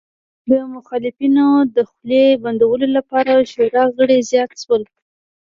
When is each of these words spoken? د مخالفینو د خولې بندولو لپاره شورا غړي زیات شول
د 0.49 0.51
مخالفینو 0.73 1.47
د 1.75 1.77
خولې 1.89 2.25
بندولو 2.43 2.87
لپاره 2.97 3.31
شورا 3.51 3.83
غړي 3.97 4.17
زیات 4.31 4.51
شول 4.61 4.83